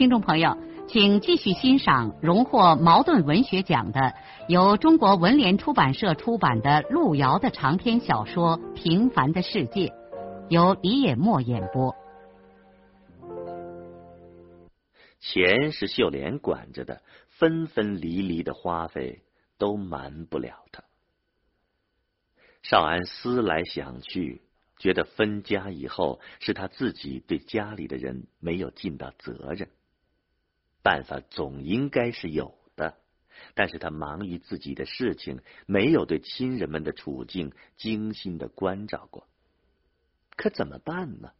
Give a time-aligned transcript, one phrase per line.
[0.00, 0.56] 听众朋友，
[0.88, 4.14] 请继续欣赏荣获茅盾文学奖的、
[4.48, 9.88] 由中国文联出版社出版的路遥的长篇小说《平凡的世界》，
[10.48, 11.94] 由李野墨演播。
[15.20, 19.20] 钱是秀莲管着的，分分离离的花费
[19.58, 20.82] 都瞒不了他。
[22.62, 24.40] 少安思来想去，
[24.78, 29.68] 觉得分家以后是他自己对家里的人没有尽到责任。
[30.82, 32.96] 办法总应该是有的，
[33.54, 39.26] 但是他忙于自己的事情，没有对亲人们的处境精心的关照过。
[40.36, 41.32] 可怎么办呢？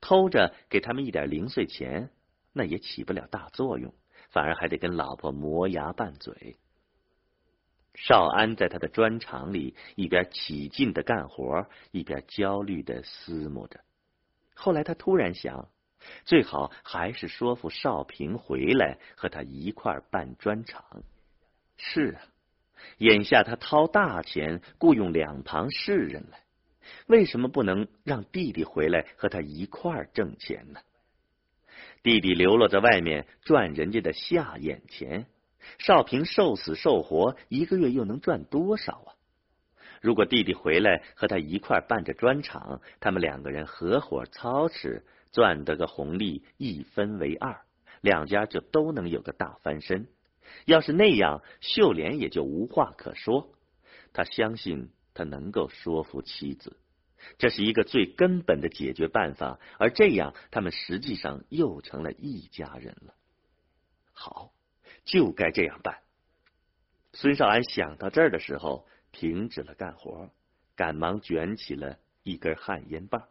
[0.00, 2.10] 偷着给他们一点零碎钱，
[2.52, 3.94] 那也起不了大作用，
[4.30, 6.56] 反而还得跟老婆磨牙拌嘴。
[7.94, 13.80] 少安在他的砖厂里一边起劲的干活，一边焦虑的思慕着。
[14.54, 15.68] 后来他突然想。
[16.24, 20.84] 最好还是说服少平回来和他一块办砖厂。
[21.76, 22.22] 是啊，
[22.98, 26.40] 眼下他掏大钱雇佣两旁士人来，
[27.06, 30.80] 为什么不能让弟弟回来和他一块挣钱呢？
[32.02, 35.26] 弟弟流落在外面赚人家的下眼钱，
[35.78, 39.12] 少平受死受活，一个月又能赚多少啊？
[40.00, 45.04] 如果弟弟回来和他一块办着砖厂，他们两个人合伙操持。
[45.36, 47.60] 赚得个红利，一分为二，
[48.00, 50.08] 两家就都能有个大翻身。
[50.64, 53.52] 要是那样，秀莲也就无话可说。
[54.14, 56.78] 他相信他能够说服妻子，
[57.36, 59.60] 这是一个最根本的解决办法。
[59.78, 63.12] 而这样，他们实际上又成了一家人了。
[64.14, 64.54] 好，
[65.04, 65.98] 就该这样办。
[67.12, 70.30] 孙少安想到这儿的时候，停止了干活，
[70.76, 73.28] 赶忙卷起了一根旱烟棒。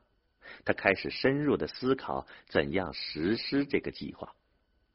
[0.63, 4.33] 他开始深入的思考怎样实施这个计划。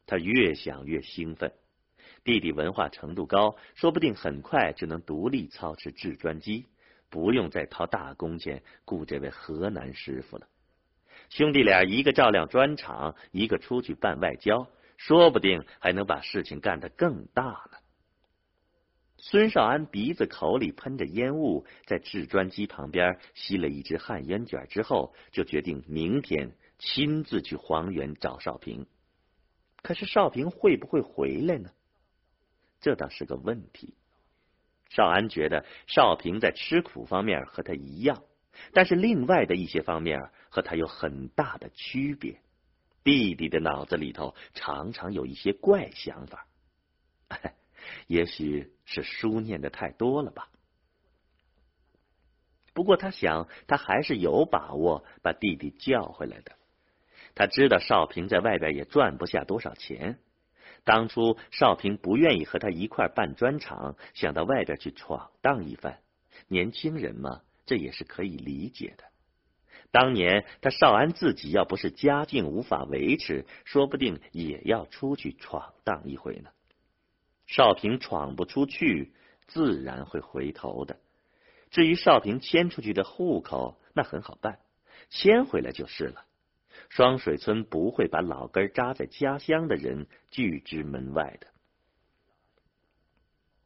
[0.06, 1.52] 他越想越兴奋。
[2.24, 6.66] 弟弟文化程度高，说不定很快就能独立操持制砖机，
[7.08, 10.46] 不用再掏大工钱雇这位河南师傅了。
[11.28, 14.66] 兄弟俩一个照亮砖厂，一个出去办外交，
[14.96, 17.78] 说不定还能把事情干得更大呢。
[19.22, 28.86] 孙少安鼻子口里喷着烟雾，在制砖机旁边吸了一支旱烟卷之后，就决定明天亲自去黄原找少平。
[29.82, 31.70] 可是少平会不会回来呢？
[32.80, 33.94] 这倒是个问题。
[34.88, 38.24] 少安觉得少平在吃苦方面和他一样，
[38.72, 42.40] 但是另外的一些方面和他有很大的区别。
[43.04, 46.46] 弟弟的脑子里头常常有一些怪想法。
[48.06, 50.48] 也许是书念的太多了吧。
[52.74, 56.56] 不过他想，他还是有把握把弟弟叫回来的。
[57.34, 60.18] 他知道少平在外边也赚不下多少钱。
[60.82, 66.00] 当初少平不愿意和他一块办砖厂，想到外边去闯荡一番。
[66.48, 69.04] 年轻人嘛，这也是可以理解的。
[69.92, 76.50] 当年他少安自己要不是家境无法维持，说不定也要出去闯荡一回呢。
[77.50, 79.12] 少平闯不出去，
[79.48, 81.00] 自然会回头的。
[81.70, 84.60] 至于少平迁出去的户口，那很好办，
[85.08, 86.24] 迁回来就是了。
[86.90, 91.48] 双水村不会把老根扎在家乡的人拒之门外的。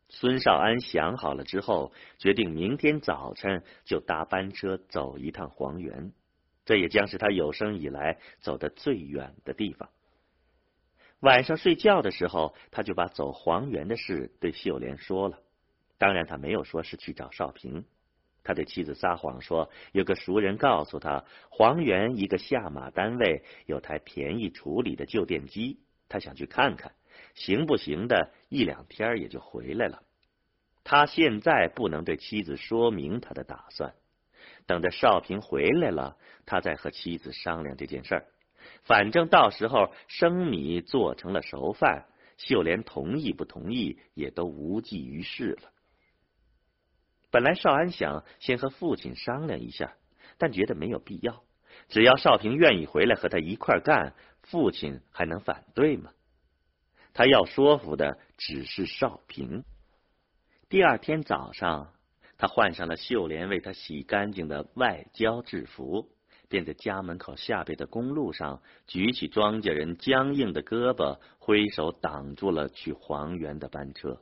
[0.08, 6.10] 孙少安想好了之后，决定明天早晨就搭班车走一趟黄原，
[6.64, 9.90] 这也将是他有生以来走的最远的地方。
[11.20, 15.38] 晚上睡觉的时候，他就把走黄原的事对秀莲说了。
[15.96, 17.84] 当然，他没有说是去找少平。
[18.42, 25.80] 他对妻子撒谎说，有个熟人告诉他，黄原一个下马单位有台便宜处理的旧电机，
[26.10, 26.92] 他想去看看，
[27.34, 30.02] 行不行的，一两天也就回来了。
[30.82, 33.94] 他现在不能对妻子说明他的打算，
[34.66, 38.26] 等着少平回来了，他再和妻子商量这件事儿。
[38.82, 42.06] 反正到时候生米做成了熟饭，
[42.36, 45.70] 秀莲同意不同意也都无济于事了。
[47.30, 49.96] 本来少安想先和父亲商量一下，
[50.38, 51.42] 但觉得没有必要。
[51.88, 56.12] 只要少平愿意回来和他一块干，父亲还能反对吗？
[57.12, 59.64] 他要说服的只是少平。
[60.68, 61.92] 第二天早上，
[62.38, 66.08] 他换上了秀莲为他洗干净的外交制服，
[66.48, 74.20] 便在家门口下边的公路上举起庄稼人僵硬的胳膊，挥手挡住了去黄原的班车。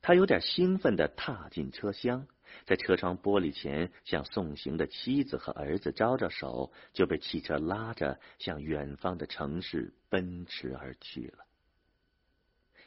[0.00, 2.28] 他有点兴奋的踏进车厢，
[2.66, 11.44] 在车窗玻璃前向送行的妻子和儿子招招手，就被汽车拉着向远方的城市奔驰而去了。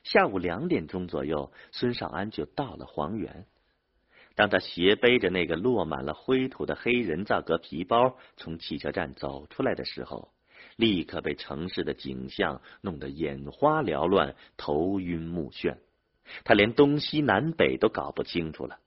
[0.04, 3.46] 下午两点钟左右，孙少安就到了黄原。
[4.42, 10.34] 当他斜背着那个落满了灰土的黑人造革皮包从汽车站走出来的时候，
[10.78, 15.78] 立刻被城市的景象弄得眼花缭乱、头晕目眩。
[16.44, 18.80] 他连东西南北都搞不清楚了。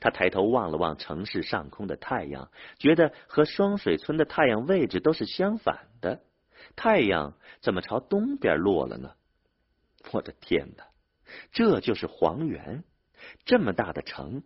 [0.00, 2.50] 他抬头望了望城市上空的太阳，
[2.80, 6.24] 觉得和双水村的太阳位置都是相反的。
[6.74, 9.12] 太阳怎么朝东边落了呢？
[10.10, 10.88] 我的天哪！
[11.52, 12.82] 这就是黄原，
[13.44, 14.42] 这么大的城，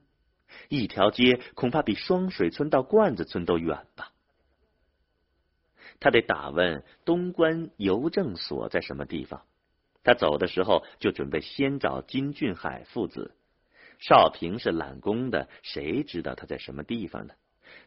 [0.69, 4.13] 一条街恐怕比双水村到罐子村都远吧？
[6.01, 9.43] 他得打问东关邮政所在什么地方。
[10.03, 13.37] 他走的时候就准备先找金俊海父子。
[14.01, 17.35] 少平是揽工的，谁知道他在什么地方呢？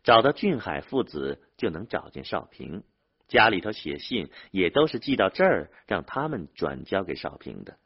[0.04, 2.84] 找到俊海父子就能找见少平。
[3.28, 7.78] 家里头写信也都是寄到这儿，让他们转交给少平的。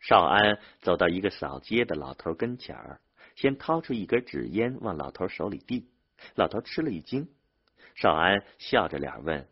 [0.00, 3.00] 少安走到一个扫街的老头跟前儿，
[3.38, 5.86] 先掏出一根纸烟往老头手里递。
[6.34, 7.28] 老头吃了一惊。
[7.94, 9.46] 少安笑着脸问：“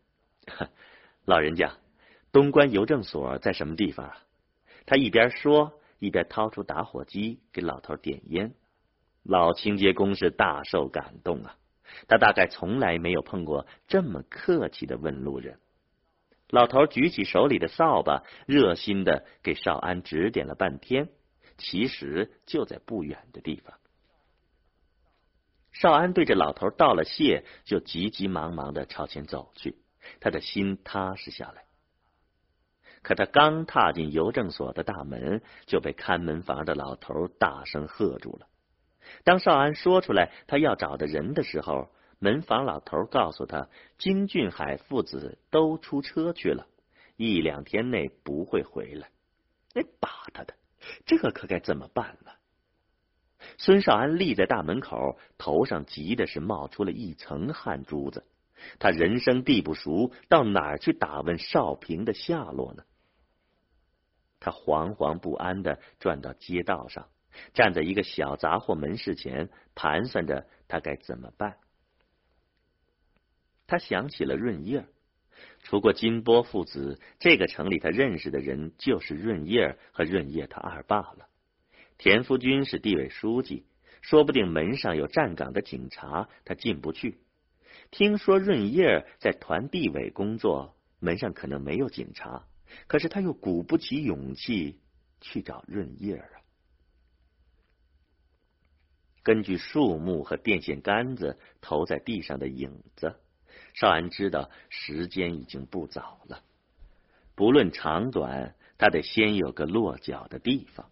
[1.23, 1.77] 老人家。”
[2.33, 4.17] 东关邮政所在什么地方啊？
[4.85, 8.53] 他一边说，一边掏出打火机给老头点烟。
[9.23, 11.55] 老清洁工是大受感动啊！
[12.09, 15.59] 他大概从来没有碰过这么客气的问路人。
[16.49, 21.07] 老头举起手里的扫把，热心的给少安指点了半天。
[21.57, 23.77] 其实就在不远的地方。
[25.71, 29.77] 少安对着老头道了谢，就急急忙忙的朝前走去。
[30.19, 31.65] 他的心踏实下来。
[33.03, 38.47] 可他刚踏进邮政所的大门，就被看门房的老头大声喝住了。
[39.23, 41.89] 当少安说出来他要找的人的时候，
[42.19, 46.67] 门房老头告诉他，金俊海父子都出车去了，
[47.15, 49.09] 一两天内不会回来。
[49.73, 50.55] 哎，把他的，
[51.05, 52.31] 这可该怎么办呢？
[53.57, 58.25] 孙少安立在大门口，头上急的是冒出了一层汗珠子。
[58.79, 62.83] 他人生地不熟，到哪儿去打问少平的下落呢？
[64.39, 67.07] 他惶惶不安的转到街道上，
[67.53, 71.57] 站在一个小杂货门市前，盘算着他该怎么办。
[73.67, 74.87] 他想起了润叶，
[75.67, 81.27] 除过金波父子，这个城里他认识的人就是润叶和润叶他二爸了。
[81.97, 83.65] 田福军是地委书记，
[84.01, 87.19] 说不定门上有站岗的警察，他进不去。
[87.91, 92.47] 听说润叶在团地委工作，门上可能没有警察。
[92.87, 94.79] 可是他又鼓不起勇气
[95.19, 96.31] 去找润叶啊！
[99.21, 103.17] 根据树木和电线杆子投在地上的影子，
[103.79, 106.41] 少安知道时间已经不早了。
[107.35, 110.89] 不论长短，他得先有个落脚的地方。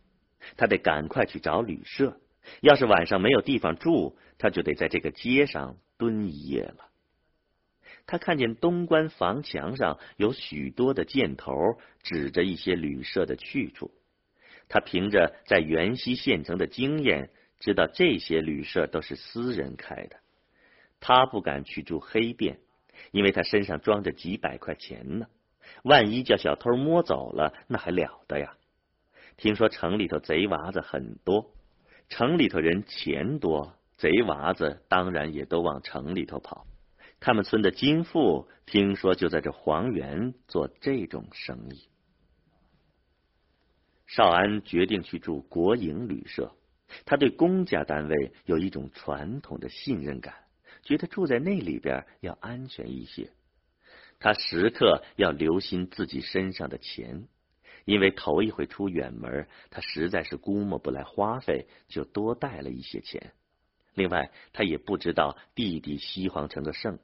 [0.55, 2.19] 他得赶快去找旅社。
[2.61, 6.91] 要是晚上没有地方住，他就得在这个街上蹲一夜了。
[8.05, 11.55] 他看见东关房墙上有许多的箭头，
[12.03, 13.89] 指着一些旅社的去处。
[14.69, 20.17] 他凭着在元溪县城的经验，知道这些旅社都是私人开的。
[20.99, 22.59] 他不敢去住黑店，
[23.11, 25.27] 因为他身上装着几百块钱呢。
[25.83, 28.55] 万一叫小偷摸走了，那还了得呀！
[29.37, 31.51] 听说城里头贼娃子很多，
[32.07, 36.65] 城里头人钱多，贼娃子当然也都往城里头跑。
[37.19, 41.87] 他们村的金富听说就在这黄园做这种生意。
[44.05, 46.55] 少安决定去住国营旅社，
[47.05, 50.35] 他对公家单位有一种传统的信任感，
[50.85, 53.31] 觉得住在那里边要安全一些。
[54.19, 57.27] 他时刻要留心自己身上的钱，
[57.83, 63.33] 因为头一回出远门，他实在是估摸不来花费，就多带了一些钱。
[63.93, 66.99] 另外，他也不知道弟弟西皇成个圣。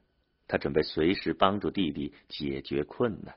[0.48, 3.34] 他准备随时帮助弟弟解决困难。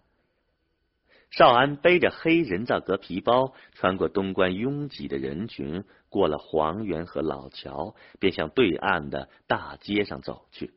[1.37, 10.71] 少安背着黑人造革皮包，穿过东关拥挤的人群，过了黄园和老桥，便向对岸的大街上走去。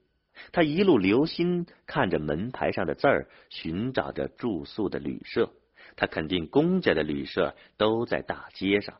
[0.51, 5.53] 他一路留心看着门牌上的字儿，寻找着住宿的旅社。
[5.95, 8.97] 他肯定公家的旅社都在大街上。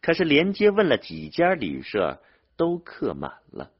[0.00, 2.22] 可是连接问了几家旅社，
[2.56, 3.70] 都客满了。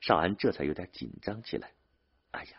[0.00, 1.72] 少安这才有点紧张起来。
[2.30, 2.50] 哎呀，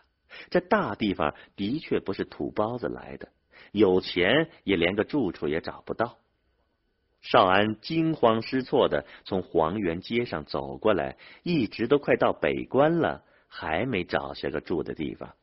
[0.50, 3.30] 这大地方的确不是土包子来的，
[3.74, 6.16] 有钱也连个住处也找不到。
[7.20, 15.34] 少安惊慌失措的从黄园街上走过来，一直都快到北关了，还没找下个住的地方。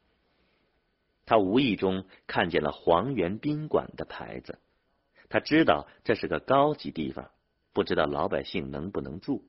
[1.26, 4.60] 他无意中看见了黄园宾馆的牌子，
[5.28, 7.32] 他知道这是个高级地方，
[7.74, 9.44] 不知道老百姓能不能住。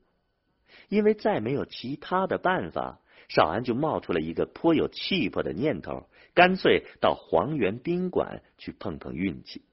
[0.89, 2.99] 因为再没有其他的办法，
[3.29, 9.63] 少安就冒出了一个颇有气魄的念头，干脆到黄园宾馆去碰碰运气。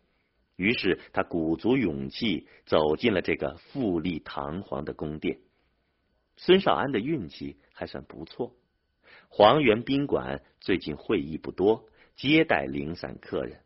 [0.57, 5.39] 于是他鼓足勇气走进了这个富丽堂皇的宫殿。
[6.37, 8.55] 孙少安的运气还算不错，
[9.29, 13.61] 黄园宾馆最近会议不多，接待零散客人。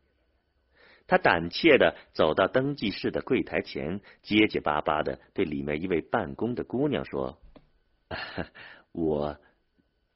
[1.07, 7.39] 他胆怯的走到登记室的柜台前，结结巴巴的对里面一位办公的姑娘说
[8.93, 9.39] ：“我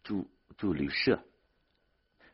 [0.02, 1.22] 住住旅社。”“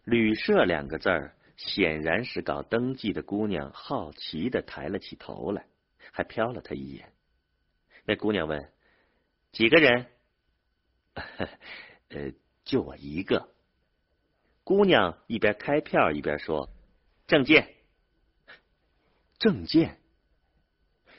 [0.04, 5.66] 旅社”两个字儿，显然是搞登记的姑娘好奇的抬了起头来，
[6.12, 7.12] 还瞟了他一眼。
[8.04, 8.73] 那姑娘问
[9.52, 10.06] ：“几个人
[12.11, 12.32] ？”“呃，
[12.64, 13.49] 就我一个。”
[14.64, 16.70] 姑娘一边开票一边说
[17.26, 17.75] ：“证件。”
[19.38, 19.99] 证件。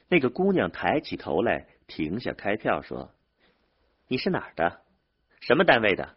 [0.08, 3.13] 那个姑娘抬起头来，停下开票，说
[4.08, 4.82] ：“你是哪儿的？
[5.42, 6.15] 什么单位的？”“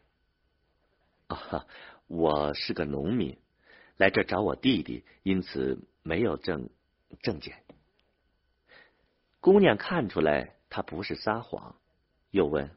[1.29, 1.67] 啊，
[2.09, 3.38] 我是个农民，
[3.97, 6.69] 来这找我弟弟，因此没有证
[7.23, 7.62] 证件。”
[9.41, 11.77] 姑娘看出来他不是撒谎，
[12.31, 12.71] 又问：“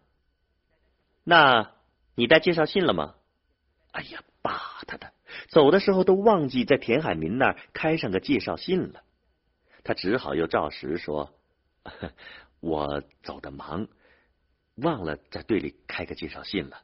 [1.25, 1.71] 那
[2.13, 3.15] 你带介绍信了吗
[3.91, 5.13] ？”“哎呀，爸他的，
[5.49, 9.03] 走的时候都忘记在田海民那儿开上个介绍信了。”
[9.83, 11.33] 他只好又照实说
[12.61, 13.87] ：“我走的忙，
[14.75, 16.83] 忘了在队里开个介绍信了。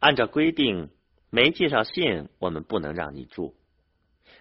[0.00, 0.90] 按照规定，
[1.30, 3.56] 没介绍信我们不能让你住。”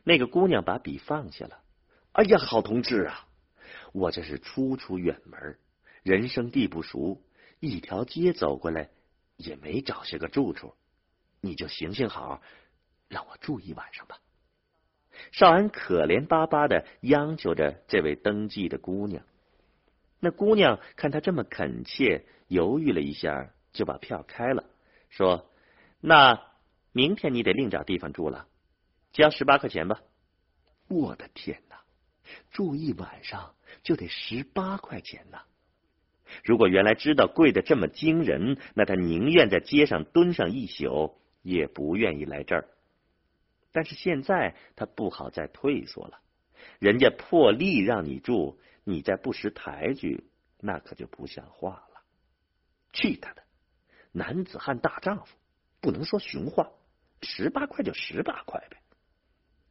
[0.03, 1.59] 那个姑娘把笔放下了。
[2.13, 3.27] “哎呀，好同志啊，
[3.93, 5.57] 我这是初出远门，
[6.03, 7.21] 人生地不熟，
[7.59, 8.89] 一条街走过来
[9.35, 10.73] 也没找下个住处，
[11.41, 12.41] 你就行行好，
[13.09, 14.17] 让我住一晚上吧。”
[15.31, 19.23] 少安可怜巴巴的央求着这位登记的姑娘，
[20.19, 24.63] 那姑娘看他这么恳切，犹豫了一下，就把票开了，
[25.09, 25.49] 说
[25.99, 26.39] ：“那
[26.97, 28.47] 明天你得另找地方住了，
[29.11, 30.01] 交十八块钱吧。”
[30.89, 31.79] 我的天哪，
[32.49, 35.43] 住一晚上就得十八块钱呐！
[36.43, 42.67] 如果原来知道贵的这么惊人，那他宁愿在街上蹲上一宿，也不愿意来这儿。
[43.71, 46.19] 但是现在他不好再退缩了，
[46.79, 50.23] 人家破例让你住，你再不识抬举，
[50.59, 52.01] 那可就不像话了。
[52.91, 53.43] 去他的，
[54.11, 55.35] 男子汉大丈夫，
[55.79, 56.71] 不能说熊话，
[57.21, 58.77] 十八块就十八块呗。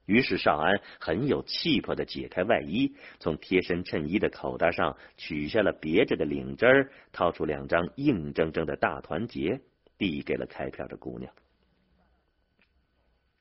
[0.07, 9.61] 于是少安很有气魄的解开外衣，从贴身衬衣的口袋上取下了别着的领针，掏出两张硬铮铮的大团结，
[9.99, 11.33] 递给了开票的姑娘。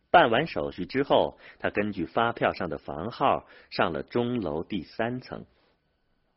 [0.09, 5.45] 办完手续之后，他根据发票上的房号上了钟楼第三层。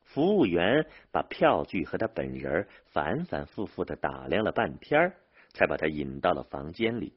[0.02, 5.14] 服务员把票据和他本人反反复复的打量了半天，
[5.54, 7.14] 才把他引到了房间里。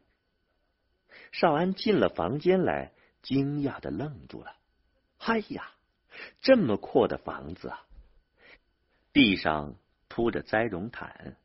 [1.32, 2.92] 少安进了房间来，
[3.22, 4.56] 惊讶的愣住了。
[5.20, 5.72] 哎呀，
[6.42, 7.86] 这么阔的房子啊！
[9.14, 9.76] 地上
[10.08, 11.36] 铺着栽绒毯，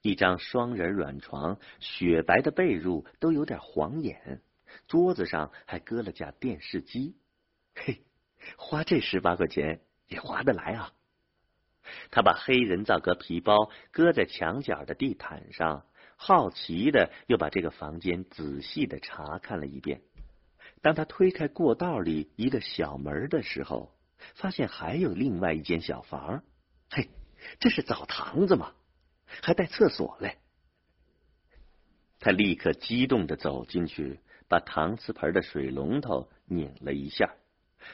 [0.00, 4.42] 一张双人软床，雪白的被褥都有点晃眼。
[4.88, 7.16] 桌子上还搁了架电视机，
[7.74, 8.02] 嘿，
[8.56, 10.92] 花这十八块钱也划得来啊！
[12.10, 15.84] 他把黑人造革皮包搁在墙角的地毯上，
[16.24, 20.02] 好奇的又把这个房间仔细的查看了一遍。
[20.80, 23.92] 当他推开过道里一个小门的时候，
[24.36, 26.44] 发现还有另外一间小房，
[26.90, 27.08] 嘿，
[27.58, 28.72] 这是澡堂子吗？
[29.42, 30.38] 还带厕所嘞！
[32.20, 34.20] 他立刻激动的走进去。
[34.48, 37.34] 把搪瓷盆的水龙头拧了一下，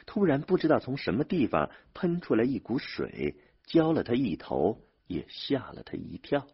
[0.05, 6.45] 突然不知道从什么地方喷出来一股水，浇了他一头，也吓了他一跳。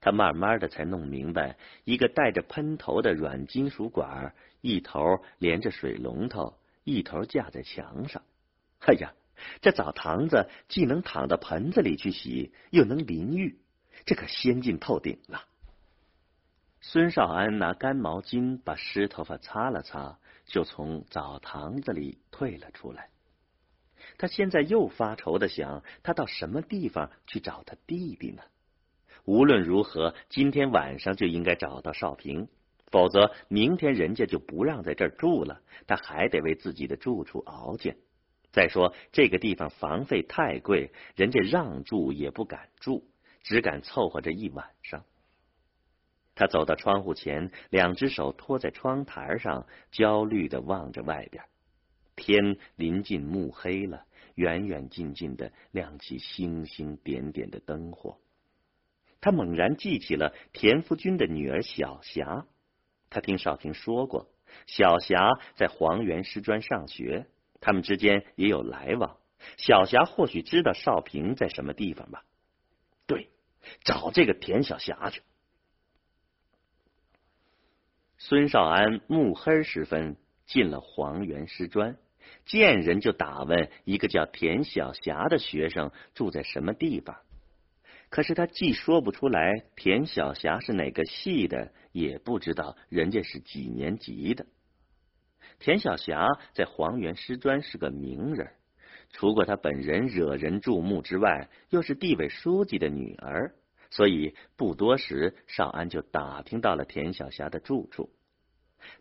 [0.00, 5.00] 他慢慢的才弄明白，一个带着喷头的软金属管，一头
[5.38, 8.22] 连着水龙头，一头架在墙上。
[8.80, 9.12] 哎呀，
[9.60, 13.58] 这澡堂子既能躺到盆子里去洗，又能淋浴，
[14.06, 15.44] 这可先进透顶了。
[16.80, 23.10] 孙少安拿干毛巾把湿头发擦了擦，就从澡堂子里退了出来。
[24.16, 28.42] 他现在又发愁的想，他到什么地方去找他弟弟呢？
[29.28, 32.48] 无论如何，今天晚上就应该找到少平，
[32.86, 37.98] 否则明天人家就不让在这儿住了，他还得为自己的住处熬煎。
[38.52, 43.04] 再说这个地方房费太贵，人家让住也不敢住，
[43.42, 45.04] 只敢凑合着一晚上。
[46.34, 51.44] 他走到窗户前，两只手托在窗台上，焦虑的望着外边。
[52.16, 54.06] 天临近暮黑了，
[54.36, 58.16] 远远近近的亮起星星点点的灯火。
[59.20, 62.46] 他猛然记起了田福军的女儿小霞，
[63.10, 64.28] 他听少平说过，
[64.66, 67.26] 小霞在黄原师专上学，
[67.60, 69.16] 他们之间也有来往。
[69.56, 72.24] 小霞或许知道少平在什么地方吧？
[73.06, 73.30] 对，
[73.84, 75.22] 找这个田小霞去。
[78.18, 81.96] 孙少安暮黑时分进了黄原师专，
[82.46, 87.16] 见人就打问一个叫田小霞的学生住在什么地方。
[88.10, 94.46] 可是他既说不出来田小霞是哪个系的，也不知道人家是几年级的。
[95.58, 98.52] 田小霞在黄原师专是个名人，
[99.10, 103.54] 除过他本人惹人注目之外，又是地委书记的女儿。
[103.90, 108.10] 所以不多时，少安就打听到了田小霞的住处。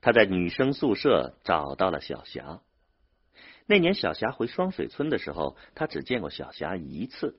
[0.02, 2.62] 他在女生宿舍找到了小霞。
[3.66, 7.36] 那年小霞回双水村的时候，他只见过小霞一次。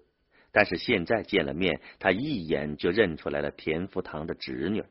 [0.52, 4.84] 但是现在见了面，他一眼就认出来了田福堂的侄女。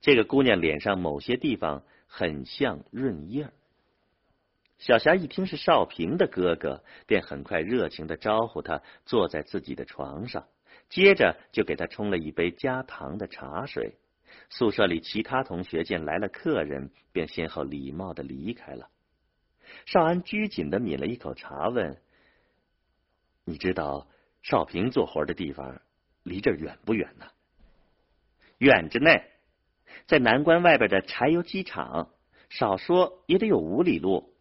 [0.00, 3.50] 这个姑娘脸上某些地方很像润叶。
[4.78, 10.46] 小霞一听是少平的哥哥，便很快热情的招呼他坐在自己的床上。
[10.88, 13.96] 接着就给他冲了一杯加糖的茶水。
[14.50, 18.88] 宿舍里其他同学见来了客人，便先后礼貌的离开了。
[19.86, 21.96] 少安拘谨的抿了一口茶，问
[23.44, 24.06] ：“你知道
[24.48, 25.80] 少平做活的地方
[26.22, 27.26] 离这远不远呢
[28.58, 29.10] ？”“远着呢，
[30.06, 32.10] 在南关外边的柴油机厂，
[32.48, 34.32] 少说也得有五里路。”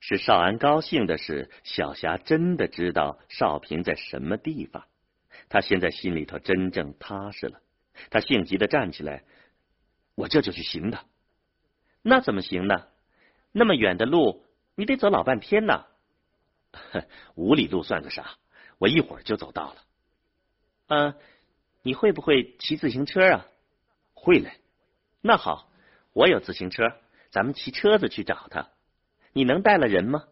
[0.00, 4.84] 是少安高兴的是，小霞真的知道少平在什么地方。
[5.48, 7.60] 他现在心里头真正踏实了，
[8.10, 9.22] 他性急的站起来
[10.16, 11.04] ：“我这就去寻他。”
[12.02, 12.88] 那怎么行呢？
[13.52, 15.86] 那么远的路，你得走老半天呢。
[17.36, 18.36] 五里路算个啥？
[18.78, 19.76] 我一会儿就走到了。
[20.88, 21.14] 嗯，
[21.82, 23.46] 你会不会骑自行车啊？
[24.14, 24.52] 会嘞。
[25.20, 25.70] 那好，
[26.12, 26.96] 我有自行车，
[27.30, 28.68] 咱们骑车子去找他。
[29.32, 30.24] 你能带了人吗？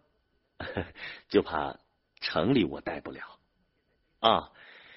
[1.28, 1.78] 就怕
[2.20, 3.38] 城里我带不了。
[4.20, 4.50] 啊。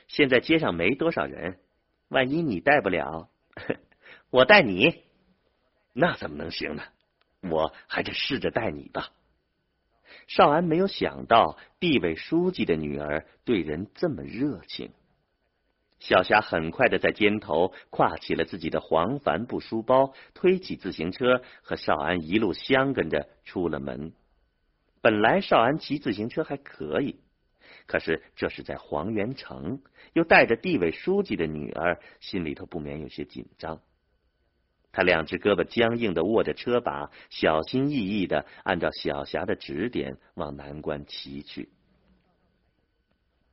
[0.08, 1.60] 现在街上没多少人，
[2.08, 3.30] 万一你带不了，
[4.32, 5.04] 我带你，
[5.92, 6.84] 那怎么能行呢？
[7.42, 9.12] 我还是试着带你吧。
[10.28, 14.92] 少安没有想到地委书记的女儿对人这么热情。
[16.00, 24.14] 小霞很快的在肩头挎起了自己的黄帆布书包，推起自行车，和少安一路相跟着出了门。
[25.02, 27.20] 本来少安骑自行车还可以。
[27.88, 29.82] 可是这是在黄元城，
[30.14, 33.82] 又带着地委书记的女儿，心里头不免有些紧张。
[34.92, 41.70] 他两只胳膊僵硬的握着车把，小心翼翼的按照小霞的指点往南关骑去。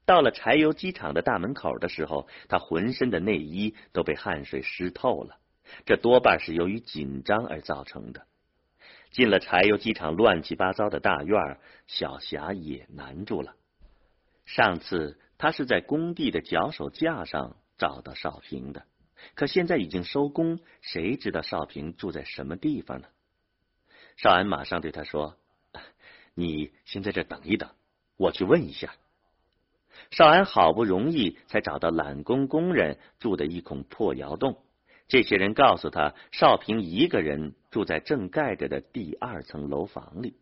[0.07, 5.39] 到了柴油机场的大门口的时候，他浑身的内衣都被汗水湿透了，
[5.87, 8.27] 这多半是由于紧张而造成的。
[9.11, 13.55] 进了柴油机场乱七八糟的大院，小霞也难住了。
[14.45, 18.85] 上次他是在工地的脚手架上找到少平的，
[19.35, 23.09] 可现在已经收工，谁知道少平住在什么地方呢？
[24.17, 25.37] 少安马上对他说
[26.35, 27.71] ：“你先在这等一等，
[28.17, 28.95] 我去问一下。”
[30.11, 34.63] 少安好不容易才找到揽工工人住的一孔破窑洞，
[35.09, 40.37] 这些人告诉他，少平一个人住在正盖着的第二层楼房里。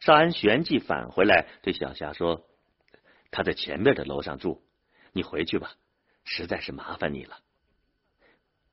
[0.00, 2.46] 少安旋即返回来对小霞说。
[3.32, 4.60] 他在前面的楼上住，
[5.12, 5.74] 你回去吧，
[6.24, 7.38] 实在是麻烦你了。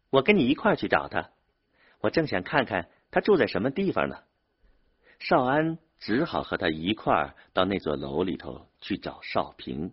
[0.10, 1.32] 我跟你一块去找他，
[2.00, 4.18] 我正想看看他住在什么地方呢。
[5.20, 9.92] 少安只好和他一块儿到那座楼里头去找少平。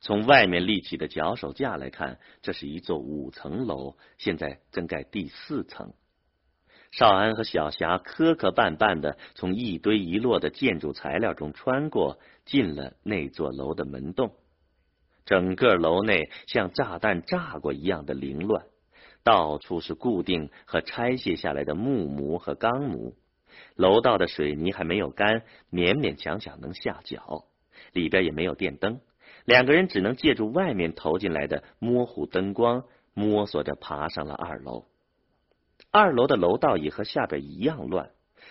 [0.00, 5.92] 从外面立起的脚手架来看，这是一座五层楼，现在正盖第四层。
[6.90, 14.34] 少安和小霞磕磕绊绊的从一堆一摞的建筑材料中穿过，进了那座楼的门洞。
[15.24, 18.64] 整个楼内像炸弹炸过一样的凌乱，
[19.22, 23.12] 到处是固定和拆卸下来的木模和钢模。
[23.74, 27.44] 楼道的水泥还没有干，勉勉强强能下脚。
[27.92, 29.00] 里边也没有电灯，
[29.44, 34.86] 两个人只能借助外面投进来的模糊灯光，摸索着爬上了二楼。
[35.90, 38.10] 二楼的楼道也和下边一样乱，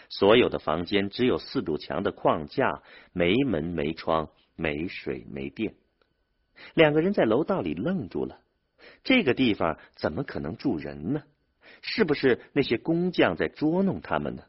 [0.10, 5.76] 所有的房间只有四堵墙的框架，没门没窗，没水没电。
[6.74, 8.40] 两个人在楼道里愣住了，
[9.04, 11.24] 这个地方怎么可能住人呢？
[11.82, 14.44] 是不是那些工匠在捉弄他们呢？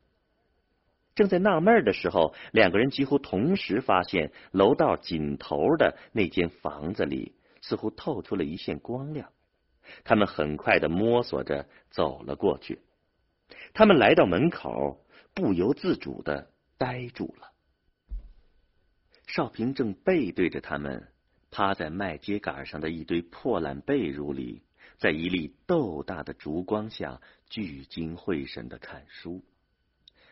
[1.15, 9.31] 正在纳闷的时候，两个人几乎同时发现楼道尽头的那间房子里似乎透出了一线光亮。
[10.05, 12.81] 他们很快的摸索着走了过去。
[13.75, 17.51] 他们来到门口，不由自主的呆住了。
[19.27, 21.09] 少平正背对着他们，
[21.51, 24.63] 趴在麦秸秆上的一堆破烂被褥里，
[24.99, 29.43] 在一粒豆大的烛光下聚精会神的看书。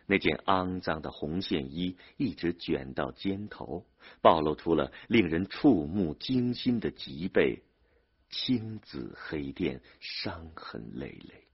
[0.07, 3.85] 那件肮脏的红线衣一直卷到肩头，
[4.23, 7.65] 暴露出了令人触目惊心的脊背，
[8.31, 11.45] 青紫黑靛，伤痕累累。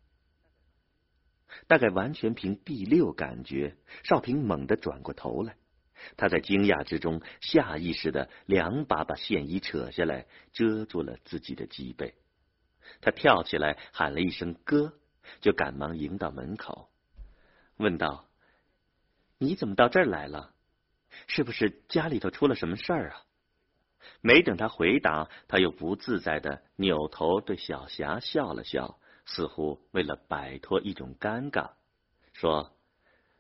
[1.66, 5.56] 大概完全凭第六感觉，少平猛地转过头来，
[6.16, 12.14] 他在惊讶之中下意识的两把把线衣扯下来，遮住了自己的脊背。
[13.00, 14.94] 他跳起来喊了一声“哥”，
[15.40, 16.90] 就赶忙迎到门口，
[17.76, 18.28] 问道。
[19.38, 20.54] 你怎么到这儿来了？
[21.26, 23.22] 是不是家里头出了什么事儿啊？
[24.20, 31.72] 没等他回答，他又不自在的扭头对小霞笑了笑，似乎为了摆脱一种尴尬，
[32.32, 32.76] 说：“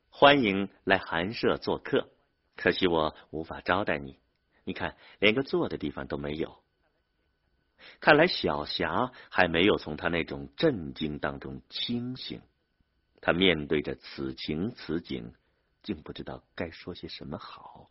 [0.08, 2.11] 欢迎来寒舍做客，
[2.56, 4.18] 可惜我无法招待你。
[4.64, 6.62] 你看，连个坐的地方都没有。”
[8.00, 12.40] 看来小霞还没有从他那种震惊当中清醒，
[13.20, 15.34] 他面对着此情此景。
[15.82, 17.90] 竟不知道该说些什么好。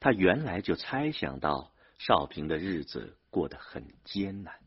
[0.00, 4.58] 他原来就猜想到少平的日子过得很艰难，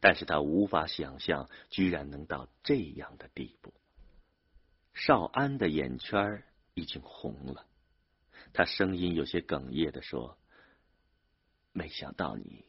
[0.00, 3.74] 但是他无法想象居然能到这样的地步。
[4.94, 7.66] 少安的眼圈已经红了，
[8.52, 10.38] 他声音有些哽咽的说
[11.72, 12.64] ：“没想到你。”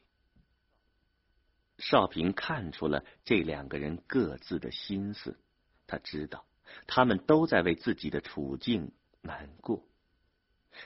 [1.78, 5.40] 少平看出了这两个人各自的心思，
[5.88, 6.46] 他知道。
[6.88, 9.84] 他们都在为自己的处境难过，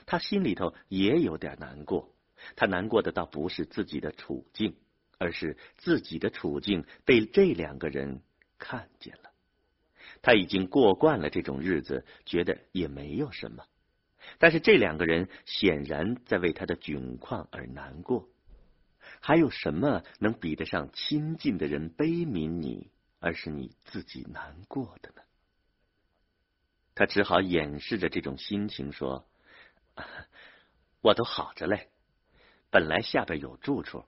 [0.04, 2.12] 他心里头也有点难过。
[2.56, 4.76] 他难过的倒不是自己的处境，
[5.18, 8.20] 而是自己的处境被这两个人
[8.58, 9.30] 看见了。
[10.22, 13.64] 他已经过惯了这种日子，觉得也没有什么。
[14.38, 18.28] 但是这两个人显然在为他的窘况而难过。
[19.20, 25.22] 还有什么能比得上亲近的人悲悯你，而是你自己难过的呢？
[26.94, 29.28] 他只好掩饰着这种心情说
[31.02, 31.90] ：“我都好着嘞，
[32.70, 34.06] 本来下边有住处，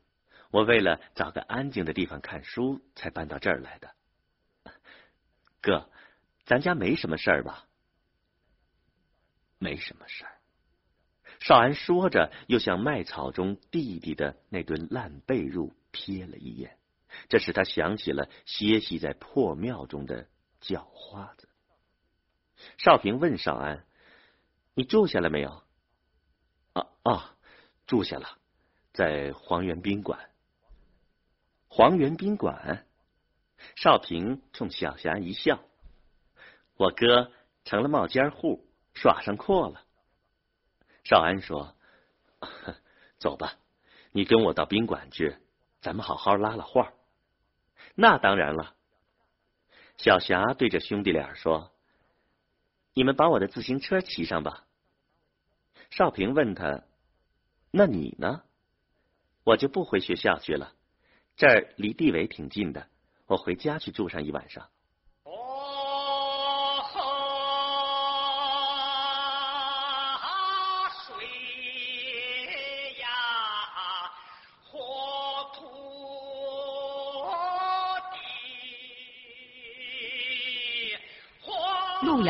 [0.51, 3.95] 我为了找个安静的地方看书，才搬到这儿来的。
[5.61, 5.91] 哥，
[6.45, 7.68] 咱家没什么事儿吧？
[9.59, 10.33] 没什么事儿。”
[11.41, 16.77] 少安说着，又向麦草中弟弟的那堆烂被褥瞥了一眼，
[17.29, 20.27] 这使他想起了歇息在破庙中的
[20.61, 21.49] 叫花子。
[22.77, 23.85] 少平问少安
[24.75, 25.63] ：“你住下了没有
[26.75, 27.37] ？”“啊啊，
[27.87, 28.39] 住下了，
[28.93, 30.19] 在黄源宾馆。
[31.69, 32.85] ”“黄源宾馆。”
[33.77, 35.61] 少平冲小霞一笑
[36.77, 37.33] ：“我哥
[37.65, 38.68] 成了冒尖户，
[39.01, 39.85] 耍上阔了。”
[41.05, 41.75] 少安说
[43.19, 43.55] ：“走吧，
[44.13, 45.37] 你跟我到宾馆去，
[45.81, 46.93] 咱们好好拉拉话。
[47.95, 48.75] ”“那当然了。”
[49.97, 51.73] 小霞对着兄弟俩说。
[52.95, 54.67] 你们把我的自行车骑上吧。
[55.91, 56.83] 少平问他
[57.71, 58.43] ：“那你呢？”
[59.45, 60.75] 我就不回学校去了，
[61.37, 62.89] 这儿离地委挺近的，
[63.27, 64.69] 我回家去住上一晚上。